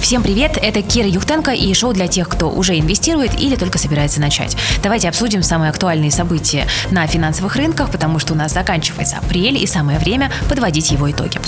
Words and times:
Всем 0.00 0.22
привет, 0.22 0.56
это 0.62 0.80
Кира 0.80 1.08
Юхтенко 1.08 1.50
и 1.50 1.74
шоу 1.74 1.92
для 1.92 2.06
тех, 2.06 2.28
кто 2.28 2.48
уже 2.48 2.78
инвестирует 2.78 3.38
или 3.38 3.56
только 3.56 3.78
собирается 3.78 4.20
начать. 4.20 4.56
Давайте 4.82 5.08
обсудим 5.08 5.42
самые 5.42 5.70
актуальные 5.70 6.12
события 6.12 6.66
на 6.90 7.06
финансовых 7.06 7.56
рынках, 7.56 7.90
потому 7.90 8.18
что 8.18 8.32
у 8.32 8.36
нас 8.36 8.52
заканчивается 8.52 9.18
апрель 9.18 9.62
и 9.62 9.66
самое 9.66 9.98
время 9.98 10.30
подводить 10.48 10.92
его 10.92 11.10
итоги. 11.10 11.38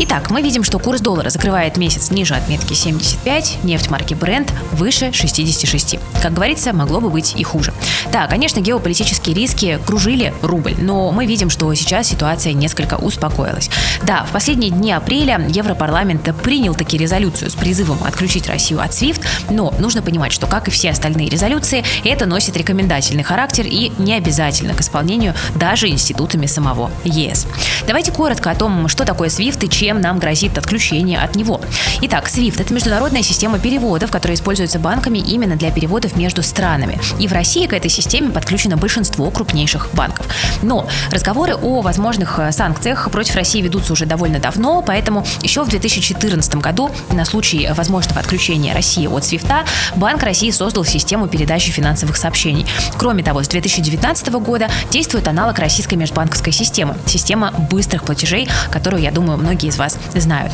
Итак, 0.00 0.30
мы 0.30 0.42
видим, 0.42 0.64
что 0.64 0.80
курс 0.80 1.00
доллара 1.00 1.30
закрывает 1.30 1.76
месяц 1.76 2.10
ниже 2.10 2.34
отметки 2.34 2.72
75, 2.72 3.58
нефть 3.62 3.88
марки 3.88 4.14
Brent 4.14 4.50
выше 4.72 5.12
66. 5.12 5.98
Как 6.20 6.34
говорится, 6.34 6.72
могло 6.72 7.00
бы 7.00 7.08
быть 7.08 7.34
и 7.36 7.44
хуже. 7.44 7.72
Да, 8.10 8.26
конечно, 8.26 8.60
геополитические 8.60 9.34
риски 9.36 9.78
кружили 9.86 10.34
рубль, 10.42 10.74
но 10.78 11.12
мы 11.12 11.26
видим, 11.26 11.50
что 11.50 11.72
сейчас 11.74 12.08
ситуация 12.08 12.52
несколько 12.52 12.94
успокоилась. 12.94 13.70
Да, 14.02 14.24
в 14.24 14.32
последние 14.32 14.70
дни 14.70 14.90
апреля 14.90 15.40
Европарламент 15.48 16.28
принял 16.42 16.74
таки 16.74 16.98
резолюцию 16.98 17.51
с 17.52 17.54
призывом 17.54 18.02
отключить 18.04 18.48
Россию 18.48 18.80
от 18.80 18.90
SWIFT, 18.90 19.22
но 19.50 19.72
нужно 19.78 20.02
понимать, 20.02 20.32
что, 20.32 20.46
как 20.46 20.68
и 20.68 20.70
все 20.70 20.90
остальные 20.90 21.28
резолюции, 21.28 21.84
это 22.04 22.26
носит 22.26 22.56
рекомендательный 22.56 23.22
характер 23.22 23.66
и 23.66 23.92
не 23.98 24.14
обязательно 24.14 24.74
к 24.74 24.80
исполнению 24.80 25.34
даже 25.54 25.88
институтами 25.88 26.46
самого 26.46 26.90
ЕС. 27.04 27.46
Давайте 27.86 28.10
коротко 28.10 28.50
о 28.50 28.54
том, 28.54 28.88
что 28.88 29.04
такое 29.04 29.28
SWIFT 29.28 29.66
и 29.66 29.68
чем 29.68 30.00
нам 30.00 30.18
грозит 30.18 30.56
отключение 30.56 31.18
от 31.20 31.36
него. 31.36 31.60
Итак, 32.00 32.28
SWIFT– 32.28 32.60
это 32.62 32.72
международная 32.72 33.22
система 33.22 33.58
переводов, 33.58 34.10
которая 34.10 34.36
используется 34.36 34.78
банками 34.78 35.18
именно 35.18 35.56
для 35.56 35.70
переводов 35.70 36.16
между 36.16 36.42
странами. 36.42 36.98
И 37.18 37.28
в 37.28 37.32
России 37.32 37.66
к 37.66 37.74
этой 37.74 37.90
системе 37.90 38.30
подключено 38.30 38.76
большинство 38.76 39.30
крупнейших 39.30 39.90
банков. 39.92 40.26
Но 40.62 40.88
разговоры 41.10 41.54
о 41.54 41.82
возможных 41.82 42.40
санкциях 42.50 43.10
против 43.10 43.36
России 43.36 43.60
ведутся 43.60 43.92
уже 43.92 44.06
довольно 44.06 44.38
давно, 44.38 44.82
поэтому 44.82 45.26
еще 45.42 45.62
в 45.62 45.68
2014 45.68 46.54
году 46.56 46.90
на 47.10 47.24
случай 47.24 47.41
возможного 47.74 48.20
отключения 48.20 48.74
России 48.74 49.06
от 49.06 49.24
SWIFT 49.24 49.66
Банк 49.96 50.22
России 50.22 50.50
создал 50.50 50.84
систему 50.84 51.28
передачи 51.28 51.70
финансовых 51.70 52.16
сообщений. 52.16 52.66
Кроме 52.96 53.22
того, 53.22 53.42
с 53.42 53.48
2019 53.48 54.28
года 54.34 54.70
действует 54.90 55.28
аналог 55.28 55.58
российской 55.58 55.94
межбанковской 55.94 56.52
системы– 56.52 56.96
система 57.06 57.52
быстрых 57.70 58.04
платежей, 58.04 58.48
которую, 58.70 59.02
я 59.02 59.10
думаю, 59.10 59.38
многие 59.38 59.68
из 59.68 59.76
вас 59.76 59.98
знают. 60.14 60.52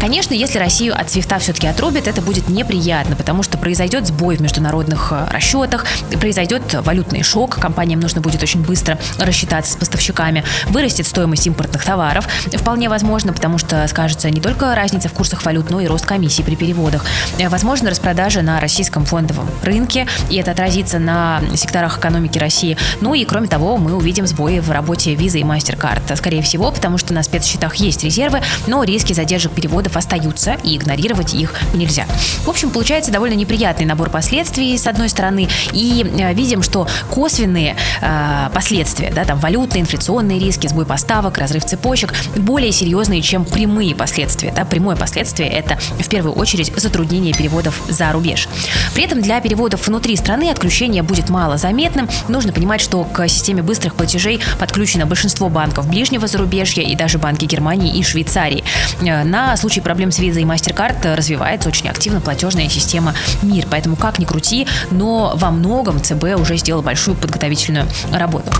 Конечно, 0.00 0.32
если 0.32 0.60
Россию 0.60 0.98
от 0.98 1.10
свифта 1.10 1.40
все-таки 1.40 1.66
отрубят, 1.66 2.06
это 2.06 2.22
будет 2.22 2.48
неприятно, 2.48 3.16
потому 3.16 3.42
что 3.42 3.58
произойдет 3.58 4.06
сбой 4.06 4.36
в 4.36 4.40
международных 4.40 5.08
э, 5.10 5.26
расчетах, 5.28 5.86
произойдет 6.20 6.62
валютный 6.72 7.24
шок, 7.24 7.56
компаниям 7.56 7.98
нужно 7.98 8.20
будет 8.20 8.40
очень 8.40 8.62
быстро 8.62 8.96
рассчитаться 9.18 9.72
с 9.72 9.76
поставщиками, 9.76 10.44
вырастет 10.68 11.08
стоимость 11.08 11.48
импортных 11.48 11.84
товаров, 11.84 12.28
вполне 12.46 12.88
возможно, 12.88 13.32
потому 13.32 13.58
что 13.58 13.86
скажется 13.88 14.30
не 14.30 14.40
только 14.40 14.72
разница 14.76 15.08
в 15.08 15.12
курсах 15.14 15.44
валют, 15.44 15.68
но 15.68 15.80
и 15.80 15.86
рост 15.88 16.06
комиссий 16.06 16.44
при 16.44 16.54
переводах. 16.54 17.04
Э, 17.38 17.48
возможно, 17.48 17.90
распродажа 17.90 18.42
на 18.42 18.60
российском 18.60 19.04
фондовом 19.04 19.50
рынке, 19.64 20.06
и 20.30 20.36
это 20.36 20.52
отразится 20.52 21.00
на 21.00 21.42
секторах 21.56 21.98
экономики 21.98 22.38
России. 22.38 22.76
Ну 23.00 23.14
и 23.14 23.24
кроме 23.24 23.48
того, 23.48 23.76
мы 23.78 23.96
увидим 23.96 24.28
сбои 24.28 24.60
в 24.60 24.70
работе 24.70 25.14
Visa 25.14 25.40
и 25.40 25.42
MasterCard, 25.42 26.14
скорее 26.14 26.42
всего, 26.42 26.70
потому 26.70 26.98
что 26.98 27.12
на 27.12 27.24
спецсчетах 27.24 27.74
есть 27.76 28.04
резервы, 28.04 28.42
но 28.68 28.84
риски 28.84 29.12
задержек 29.12 29.50
переводов 29.50 29.87
расходов 29.88 29.96
остаются, 29.96 30.56
и 30.64 30.76
игнорировать 30.76 31.34
их 31.34 31.54
нельзя. 31.74 32.06
В 32.44 32.48
общем, 32.48 32.70
получается 32.70 33.10
довольно 33.10 33.34
неприятный 33.34 33.86
набор 33.86 34.10
последствий, 34.10 34.76
с 34.76 34.86
одной 34.86 35.08
стороны, 35.08 35.48
и 35.72 36.04
э, 36.18 36.34
видим, 36.34 36.62
что 36.62 36.86
косвенные 37.10 37.76
э, 38.00 38.50
последствия, 38.52 39.12
да, 39.14 39.24
там 39.24 39.38
валютные, 39.38 39.82
инфляционные 39.82 40.38
риски, 40.38 40.68
сбой 40.68 40.86
поставок, 40.86 41.38
разрыв 41.38 41.64
цепочек, 41.64 42.14
более 42.36 42.72
серьезные, 42.72 43.22
чем 43.22 43.44
прямые 43.44 43.94
последствия. 43.94 44.52
Да. 44.54 44.64
Прямое 44.64 44.96
последствие– 44.96 45.48
это 45.50 45.76
в 45.76 46.08
первую 46.08 46.34
очередь 46.34 46.72
затруднение 46.76 47.34
переводов 47.34 47.80
за 47.88 48.12
рубеж. 48.12 48.48
При 48.94 49.04
этом 49.04 49.22
для 49.22 49.40
переводов 49.40 49.86
внутри 49.86 50.16
страны 50.16 50.50
отключение 50.50 51.02
будет 51.02 51.30
мало 51.30 51.56
заметным. 51.56 52.08
Нужно 52.28 52.52
понимать, 52.52 52.80
что 52.80 53.04
к 53.04 53.28
системе 53.28 53.62
быстрых 53.62 53.94
платежей 53.94 54.40
подключено 54.58 55.06
большинство 55.06 55.48
банков 55.48 55.88
ближнего 55.88 56.26
зарубежья 56.26 56.82
и 56.82 56.94
даже 56.94 57.18
банки 57.18 57.46
Германии 57.46 57.96
и 57.96 58.02
Швейцарии. 58.02 58.64
Э, 59.00 59.24
на 59.24 59.56
случай 59.56 59.77
случае 59.78 59.82
проблем 59.82 60.10
с 60.10 60.18
визой 60.18 60.42
и 60.42 60.44
MasterCard 60.44 61.14
развивается 61.14 61.68
очень 61.68 61.88
активно 61.88 62.20
платежная 62.20 62.68
система 62.68 63.14
МИР. 63.42 63.66
Поэтому 63.70 63.96
как 63.96 64.18
ни 64.18 64.24
крути, 64.24 64.66
но 64.90 65.32
во 65.36 65.50
многом 65.50 66.02
ЦБ 66.02 66.36
уже 66.36 66.56
сделал 66.56 66.82
большую 66.82 67.16
подготовительную 67.16 67.86
работу. 68.12 68.50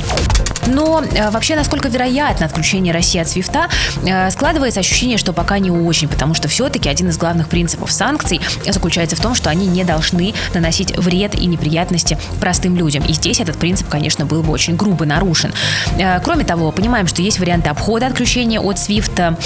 Но 0.69 1.03
э, 1.03 1.31
вообще, 1.31 1.57
насколько 1.57 1.89
вероятно 1.89 2.47
отключение 2.47 2.93
России 2.93 3.21
от 3.21 3.29
свифта, 3.29 3.69
э, 4.05 4.31
складывается 4.31 4.81
ощущение, 4.81 5.19
что 5.19 5.33
пока 5.33 5.59
не 5.59 5.71
очень, 5.71 6.09
потому 6.09 6.35
что 6.35 6.49
все-таки 6.49 6.89
один 6.89 7.09
из 7.09 7.17
главных 7.17 7.49
принципов 7.49 7.91
санкций 7.91 8.41
заключается 8.69 9.17
в 9.17 9.21
том, 9.21 9.35
что 9.35 9.51
они 9.51 9.67
не 9.67 9.85
должны 9.85 10.35
наносить 10.55 10.97
вред 10.97 11.35
и 11.35 11.47
неприятности 11.47 12.19
простым 12.41 12.77
людям. 12.77 13.03
И 13.05 13.13
здесь 13.15 13.41
этот 13.41 13.57
принцип, 13.57 13.89
конечно, 13.89 14.27
был 14.27 14.43
бы 14.43 14.53
очень 14.53 14.77
грубо 14.77 15.07
нарушен. 15.07 15.53
Э, 15.99 16.21
кроме 16.21 16.45
того, 16.45 16.71
понимаем, 16.71 17.07
что 17.07 17.23
есть 17.23 17.39
варианты 17.39 17.71
обхода 17.71 18.07
отключения 18.07 18.61
от 18.61 18.79
свифта 18.79 19.37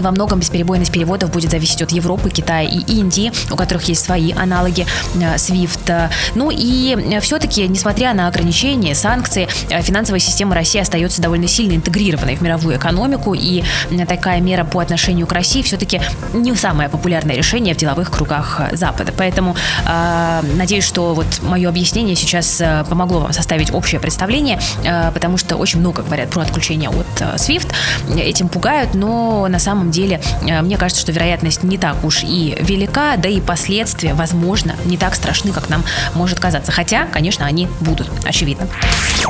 и 0.00 0.02
во 0.02 0.10
многом 0.10 0.40
бесперебойность 0.40 0.90
переводов 0.90 1.30
будет 1.30 1.50
зависеть 1.50 1.82
от 1.82 1.92
Европы, 1.92 2.30
Китая 2.30 2.68
и 2.68 2.78
Индии, 2.78 3.32
у 3.50 3.56
которых 3.56 3.84
есть 3.84 4.02
свои 4.04 4.32
аналоги 4.32 4.86
э, 5.14 5.34
SWIFT. 5.36 6.10
Ну 6.34 6.50
и 6.50 6.96
э, 6.96 7.20
все-таки, 7.20 7.68
несмотря 7.68 8.14
на 8.14 8.28
ограничения, 8.28 8.94
санкции, 8.94 9.48
э, 9.68 9.82
финансовая 9.82 10.20
система 10.20 10.54
России 10.54 10.80
остается 10.80 11.22
довольно 11.22 11.46
сильно 11.46 11.74
интегрированной 11.74 12.36
в 12.36 12.40
мировую 12.40 12.76
экономику, 12.76 13.34
и 13.34 13.62
такая 14.08 14.40
мера 14.40 14.64
по 14.64 14.80
отношению 14.80 15.26
к 15.26 15.32
России 15.32 15.62
все-таки 15.62 16.00
не 16.32 16.54
самое 16.56 16.88
популярное 16.88 17.36
решение 17.36 17.74
в 17.74 17.76
деловых 17.76 18.10
кругах 18.10 18.60
Запада. 18.72 19.12
Поэтому 19.16 19.54
э, 19.86 20.42
надеюсь, 20.56 20.84
что 20.84 21.14
вот 21.14 21.26
мое 21.42 21.68
объяснение 21.68 22.16
сейчас 22.16 22.62
помогло 22.88 23.20
вам 23.20 23.32
составить 23.32 23.72
общее 23.72 24.00
представление, 24.00 24.58
э, 24.84 25.10
потому 25.12 25.36
что 25.36 25.56
очень 25.56 25.80
много 25.80 26.02
говорят 26.02 26.30
про 26.30 26.42
отключение 26.42 26.88
от 26.88 27.06
э, 27.20 27.36
SWIFT, 27.36 27.72
этим 28.18 28.48
пугают, 28.48 28.94
но 28.94 29.46
на 29.48 29.58
самом 29.58 29.89
самом 29.90 29.92
деле, 29.92 30.20
э, 30.46 30.62
мне 30.62 30.76
кажется, 30.76 31.02
что 31.02 31.12
вероятность 31.12 31.62
не 31.62 31.78
так 31.78 32.02
уж 32.04 32.22
и 32.22 32.56
велика, 32.60 33.16
да 33.16 33.28
и 33.28 33.40
последствия, 33.40 34.14
возможно, 34.14 34.76
не 34.84 34.96
так 34.96 35.14
страшны, 35.14 35.52
как 35.52 35.68
нам 35.68 35.84
может 36.14 36.38
казаться. 36.38 36.72
Хотя, 36.72 37.06
конечно, 37.06 37.46
они 37.46 37.68
будут, 37.80 38.08
очевидно. 38.24 38.68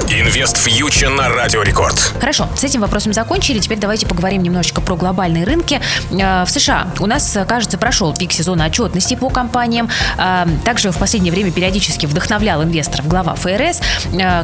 Инвест 0.08 0.56
фьючер 0.56 1.10
на 1.10 1.28
Радио 1.28 1.62
Рекорд. 1.62 2.14
Хорошо, 2.20 2.48
с 2.56 2.64
этим 2.64 2.80
вопросом 2.80 3.12
закончили. 3.12 3.58
Теперь 3.58 3.78
давайте 3.78 4.06
поговорим 4.06 4.42
немножечко 4.42 4.80
про 4.80 4.96
глобальные 4.96 5.44
рынки. 5.44 5.80
Э, 6.10 6.44
в 6.44 6.50
США 6.50 6.88
у 7.00 7.06
нас, 7.06 7.38
кажется, 7.48 7.78
прошел 7.78 8.14
пик 8.14 8.32
сезона 8.32 8.66
отчетности 8.66 9.14
по 9.14 9.30
компаниям. 9.30 9.88
Э, 10.18 10.46
также 10.64 10.90
в 10.90 10.98
последнее 10.98 11.32
время 11.32 11.50
периодически 11.50 12.06
вдохновлял 12.06 12.62
инвесторов 12.62 13.06
глава 13.08 13.34
ФРС. 13.34 13.80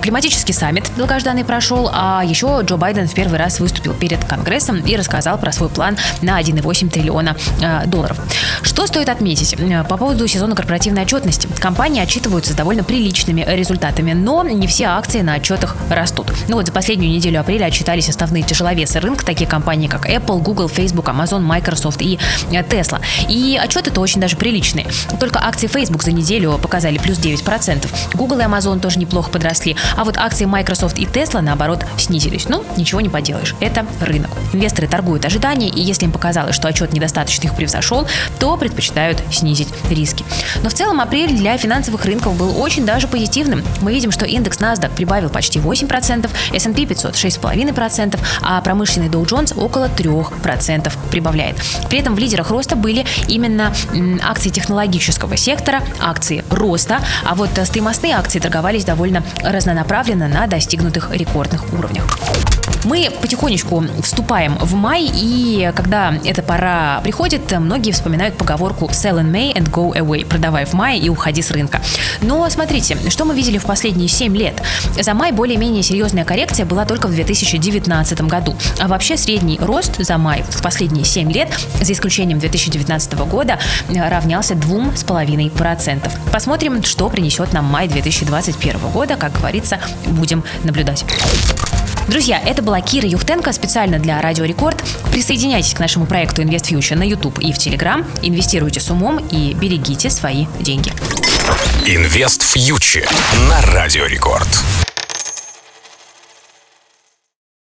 Климатический 0.02 0.54
саммит 0.54 0.90
долгожданный 0.96 1.44
прошел, 1.44 1.90
а 1.92 2.22
еще 2.24 2.60
Джо 2.62 2.76
Байден 2.76 3.08
в 3.08 3.14
первый 3.14 3.38
раз 3.38 3.60
выступил 3.60 3.92
перед 3.92 4.24
Конгрессом 4.24 4.78
и 4.78 4.96
рассказал 4.96 5.38
про 5.38 5.52
свой 5.52 5.68
план 5.68 5.96
на 6.22 6.40
1,8 6.40 6.88
триллиона 6.90 7.36
э, 7.60 7.86
долларов. 7.86 8.20
Что 8.62 8.86
стоит 8.86 9.08
отметить? 9.08 9.54
Э, 9.58 9.84
по 9.84 9.96
поводу 9.96 10.26
сезона 10.26 10.54
корпоративной 10.54 11.02
отчетности. 11.02 11.48
Компании 11.58 12.02
отчитываются 12.02 12.52
с 12.52 12.56
довольно 12.56 12.84
приличными 12.84 13.44
результатами, 13.48 14.12
но 14.12 14.42
не 14.42 14.66
все 14.66 14.86
акции 14.86 15.20
на 15.20 15.34
отчетах 15.34 15.76
растут. 15.90 16.32
Ну 16.48 16.56
вот 16.56 16.66
за 16.66 16.72
последнюю 16.72 17.12
неделю 17.12 17.40
апреля 17.40 17.66
отчитались 17.66 18.08
основные 18.08 18.42
тяжеловесы 18.42 19.00
рынка, 19.00 19.24
такие 19.24 19.48
компании, 19.48 19.88
как 19.88 20.08
Apple, 20.08 20.40
Google, 20.40 20.68
Facebook, 20.68 21.08
Amazon, 21.08 21.40
Microsoft 21.40 22.02
и 22.02 22.18
э, 22.50 22.62
Tesla. 22.62 23.00
И 23.28 23.58
отчеты-то 23.60 24.00
очень 24.00 24.20
даже 24.20 24.36
приличные. 24.36 24.86
Только 25.20 25.40
акции 25.42 25.66
Facebook 25.66 26.02
за 26.02 26.12
неделю 26.12 26.58
показали 26.58 26.98
плюс 26.98 27.18
9%. 27.18 27.88
Google 28.14 28.40
и 28.40 28.42
Amazon 28.42 28.80
тоже 28.80 28.98
неплохо 28.98 29.30
подросли, 29.30 29.76
а 29.96 30.04
вот 30.04 30.16
акции 30.16 30.44
Microsoft 30.44 30.98
и 30.98 31.04
Tesla, 31.04 31.40
наоборот, 31.40 31.84
снизились. 31.98 32.48
Ну, 32.48 32.64
ничего 32.76 33.00
не 33.00 33.08
поделаешь. 33.08 33.54
Это 33.60 33.86
рынок. 34.00 34.30
Инвесторы 34.52 34.88
торгуют 34.88 35.24
ожидания, 35.24 35.68
и 35.68 35.85
если 35.86 36.04
им 36.04 36.12
показалось, 36.12 36.54
что 36.54 36.68
отчет 36.68 36.92
недостаточно 36.92 37.46
их 37.46 37.54
превзошел, 37.54 38.06
то 38.38 38.56
предпочитают 38.56 39.22
снизить 39.30 39.68
риски. 39.90 40.24
Но 40.62 40.70
в 40.70 40.74
целом 40.74 41.00
апрель 41.00 41.36
для 41.36 41.56
финансовых 41.56 42.04
рынков 42.04 42.36
был 42.36 42.60
очень 42.60 42.84
даже 42.84 43.08
позитивным. 43.08 43.62
Мы 43.80 43.92
видим, 43.92 44.10
что 44.10 44.24
индекс 44.24 44.58
NASDAQ 44.58 44.94
прибавил 44.94 45.30
почти 45.30 45.58
8%, 45.58 46.30
S&P 46.52 46.86
500 46.86 47.14
6,5%, 47.14 48.18
а 48.42 48.60
промышленный 48.60 49.08
Dow 49.08 49.24
Jones 49.24 49.58
около 49.58 49.88
3% 49.88 50.92
прибавляет. 51.10 51.56
При 51.88 51.98
этом 51.98 52.14
в 52.14 52.18
лидерах 52.18 52.50
роста 52.50 52.76
были 52.76 53.04
именно 53.28 53.72
акции 54.22 54.50
технологического 54.50 55.36
сектора, 55.36 55.82
акции 56.00 56.44
роста, 56.50 57.00
а 57.24 57.34
вот 57.34 57.50
стоимостные 57.64 58.14
акции 58.14 58.38
торговались 58.38 58.84
довольно 58.84 59.22
разнонаправленно 59.42 60.28
на 60.28 60.46
достигнутых 60.46 61.10
рекордных 61.12 61.72
уровнях. 61.72 62.04
Мы 62.86 63.10
потихонечку 63.20 63.84
вступаем 64.00 64.56
в 64.58 64.74
май, 64.74 65.10
и 65.12 65.72
когда 65.74 66.14
эта 66.24 66.40
пора 66.40 67.00
приходит, 67.02 67.50
многие 67.58 67.90
вспоминают 67.90 68.36
поговорку 68.36 68.86
«sell 68.86 69.20
in 69.20 69.32
May 69.32 69.52
and 69.52 69.68
go 69.72 69.92
away»– 69.92 70.24
«продавай 70.28 70.64
в 70.66 70.72
мае 70.72 71.00
и 71.00 71.08
уходи 71.08 71.42
с 71.42 71.50
рынка». 71.50 71.82
Но 72.22 72.48
смотрите, 72.48 72.96
что 73.10 73.24
мы 73.24 73.34
видели 73.34 73.58
в 73.58 73.64
последние 73.64 74.08
7 74.08 74.36
лет. 74.36 74.62
За 75.00 75.14
май 75.14 75.32
более-менее 75.32 75.82
серьезная 75.82 76.24
коррекция 76.24 76.64
была 76.64 76.84
только 76.84 77.08
в 77.08 77.14
2019 77.14 78.20
году. 78.22 78.54
А 78.78 78.86
вообще 78.86 79.16
средний 79.16 79.58
рост 79.60 79.96
за 79.98 80.16
май 80.16 80.44
в 80.48 80.62
последние 80.62 81.04
7 81.04 81.32
лет, 81.32 81.48
за 81.80 81.92
исключением 81.92 82.38
2019 82.38 83.14
года, 83.14 83.58
равнялся 83.88 84.54
2,5%. 84.54 86.12
Посмотрим, 86.32 86.84
что 86.84 87.08
принесет 87.08 87.52
нам 87.52 87.64
май 87.64 87.88
2021 87.88 88.78
года. 88.92 89.16
Как 89.16 89.32
говорится, 89.32 89.80
будем 90.06 90.44
наблюдать. 90.62 91.04
Друзья, 92.08 92.40
это 92.44 92.62
была 92.62 92.80
Кира 92.80 93.08
Юхтенко 93.08 93.52
специально 93.52 93.98
для 93.98 94.20
Радио 94.20 94.44
Рекорд. 94.44 94.82
Присоединяйтесь 95.10 95.74
к 95.74 95.80
нашему 95.80 96.06
проекту 96.06 96.42
Invest 96.42 96.70
Future 96.70 96.96
на 96.96 97.02
YouTube 97.02 97.40
и 97.40 97.52
в 97.52 97.58
Telegram. 97.58 98.04
Инвестируйте 98.22 98.80
с 98.80 98.90
умом 98.90 99.18
и 99.30 99.54
берегите 99.54 100.08
свои 100.08 100.46
деньги. 100.60 100.92
Инвест 101.84 102.42
фьючер 102.42 103.08
на 103.48 103.60
Радио 103.72 104.06
Рекорд. 104.06 104.48